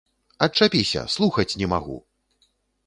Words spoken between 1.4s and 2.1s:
не магу!